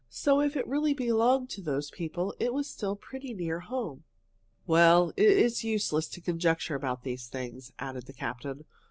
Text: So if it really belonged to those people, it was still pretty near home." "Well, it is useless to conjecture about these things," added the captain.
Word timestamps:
So 0.09 0.39
if 0.41 0.55
it 0.57 0.65
really 0.67 0.95
belonged 0.95 1.51
to 1.51 1.61
those 1.61 1.91
people, 1.91 2.33
it 2.39 2.55
was 2.55 2.67
still 2.67 2.95
pretty 2.95 3.35
near 3.35 3.59
home." 3.59 4.03
"Well, 4.65 5.13
it 5.15 5.29
is 5.37 5.63
useless 5.63 6.07
to 6.07 6.21
conjecture 6.21 6.73
about 6.73 7.03
these 7.03 7.27
things," 7.27 7.71
added 7.77 8.07
the 8.07 8.13
captain. 8.13 8.65